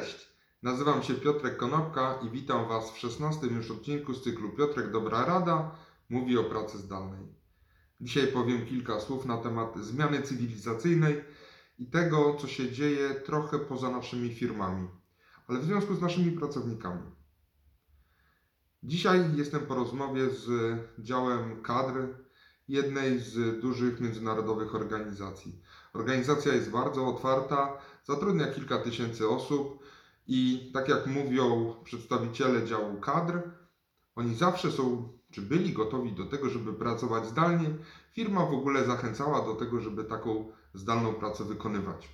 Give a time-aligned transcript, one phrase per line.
[0.00, 0.28] Cześć,
[0.62, 5.24] nazywam się Piotrek Konopka i witam Was w 16 już odcinku z cyklu Piotrek Dobra
[5.24, 5.76] Rada
[6.10, 7.26] mówi o pracy zdalnej.
[8.00, 11.24] Dzisiaj powiem kilka słów na temat zmiany cywilizacyjnej
[11.78, 14.88] i tego, co się dzieje trochę poza naszymi firmami,
[15.48, 17.10] ale w związku z naszymi pracownikami.
[18.82, 20.48] Dzisiaj jestem po rozmowie z
[20.98, 22.08] działem kadr
[22.68, 25.60] jednej z dużych międzynarodowych organizacji.
[25.94, 29.84] Organizacja jest bardzo otwarta, zatrudnia kilka tysięcy osób
[30.26, 33.42] i tak jak mówią przedstawiciele działu kadr,
[34.16, 37.70] oni zawsze są, czy byli gotowi do tego, żeby pracować zdalnie.
[38.12, 42.08] Firma w ogóle zachęcała do tego, żeby taką zdalną pracę wykonywać.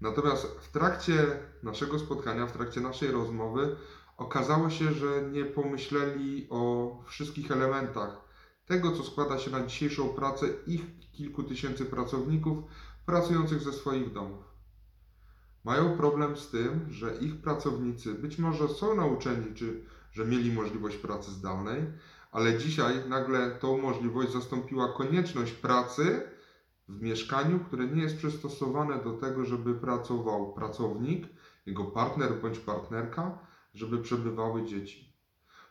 [0.00, 3.76] Natomiast w trakcie naszego spotkania, w trakcie naszej rozmowy,
[4.16, 8.23] okazało się, że nie pomyśleli o wszystkich elementach
[8.66, 10.82] tego, co składa się na dzisiejszą pracę ich
[11.12, 12.64] kilku tysięcy pracowników
[13.06, 14.44] pracujących ze swoich domów.
[15.64, 20.96] Mają problem z tym, że ich pracownicy być może są nauczeni, czy że mieli możliwość
[20.96, 21.82] pracy zdalnej,
[22.32, 26.22] ale dzisiaj nagle tą możliwość zastąpiła konieczność pracy
[26.88, 31.26] w mieszkaniu, które nie jest przystosowane do tego, żeby pracował pracownik,
[31.66, 33.38] jego partner bądź partnerka,
[33.74, 35.12] żeby przebywały dzieci.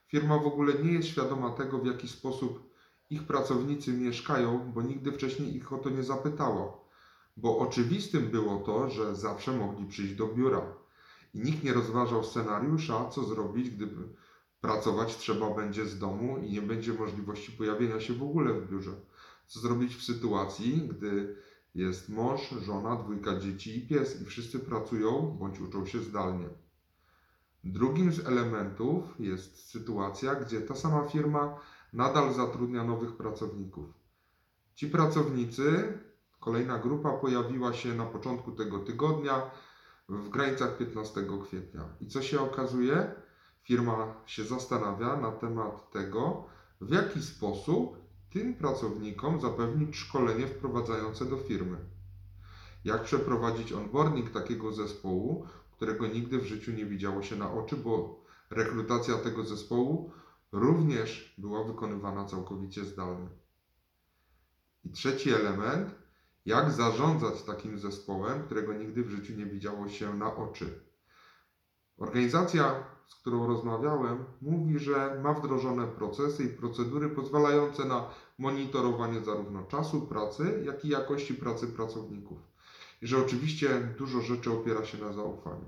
[0.07, 2.72] Firma w ogóle nie jest świadoma tego, w jaki sposób
[3.14, 6.78] ich pracownicy mieszkają, bo nigdy wcześniej ich o to nie zapytała.
[7.38, 10.61] Bo oczywistym było to, że zawsze mogli przyjść do biura.
[11.34, 14.09] I nikt nie rozważał scenariusza, co zrobić, gdyby
[14.61, 18.91] pracować trzeba będzie z domu i nie będzie możliwości pojawienia się w ogóle w biurze.
[19.47, 21.36] Co zrobić w sytuacji, gdy
[21.75, 26.50] jest mąż, żona, dwójka dzieci i pies i wszyscy pracują bądź uczą się zdalnie.
[27.64, 31.59] Drugim z elementów jest sytuacja, gdzie ta sama firma
[31.94, 33.86] nadal zatrudnia nowych pracowników.
[34.75, 35.97] Ci pracownicy,
[36.39, 39.52] kolejna grupa pojawiła się na początku tego tygodnia
[40.09, 41.89] w granicach 15 kwietnia.
[42.02, 43.11] I co się okazuje?
[43.63, 46.45] Firma się zastanawia na temat tego,
[46.81, 47.97] w jaki sposób
[48.30, 51.78] tym pracownikom zapewnić szkolenie wprowadzające do firmy.
[52.85, 58.23] Jak przeprowadzić onboarding takiego zespołu, którego nigdy w życiu nie widziało się na oczy, bo
[58.50, 60.12] rekrutacja tego zespołu
[60.53, 63.30] również była wykonywana całkowicie zdalnie.
[64.86, 65.96] I trzeci element,
[66.46, 70.80] jak zarządzać takim zespołem, którego nigdy w życiu nie widziało się na oczy.
[71.97, 79.63] Organizacja, z którą rozmawiałem, mówi, że ma wdrożone procesy i procedury pozwalające na monitorowanie zarówno
[79.63, 82.38] czasu pracy, jak i jakości pracy pracowników.
[83.02, 85.66] I że oczywiście dużo rzeczy opiera się na zaufaniu.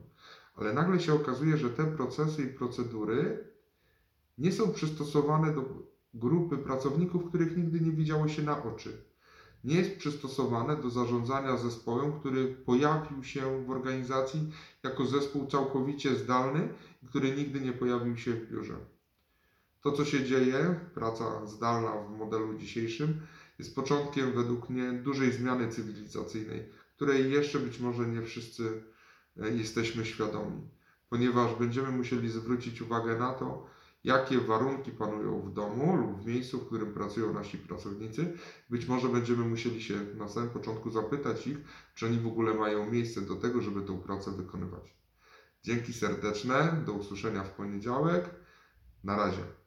[0.56, 3.55] Ale nagle się okazuje, że te procesy i procedury
[4.38, 5.64] nie są przystosowane do
[6.14, 9.06] grupy pracowników, których nigdy nie widziało się na oczy.
[9.64, 14.52] Nie jest przystosowane do zarządzania zespołem, który pojawił się w organizacji
[14.84, 16.70] jako zespół całkowicie zdalny,
[17.10, 18.78] który nigdy nie pojawił się w biurze.
[19.82, 23.22] To, co się dzieje, praca zdalna w modelu dzisiejszym,
[23.60, 28.84] jest początkiem według mnie dużej zmiany cywilizacyjnej, której jeszcze być może nie wszyscy
[29.42, 30.62] e, jesteśmy świadomi,
[31.10, 33.68] ponieważ będziemy musieli zwrócić uwagę na to,
[34.06, 38.34] jakie warunki panują w domu lub w miejscu, w którym pracują nasi pracownicy.
[38.70, 41.58] Być może będziemy musieli się na samym początku zapytać ich,
[41.96, 44.96] czy oni w ogóle mają miejsce do tego, żeby tę pracę wykonywać.
[45.64, 48.30] Dzięki serdeczne, do usłyszenia w poniedziałek.
[49.04, 49.65] Na razie.